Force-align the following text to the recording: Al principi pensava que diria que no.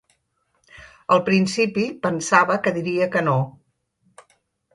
Al 1.15 1.21
principi 1.27 1.83
pensava 2.07 2.57
que 2.65 2.75
diria 2.79 3.09
que 3.17 3.25
no. 3.29 3.37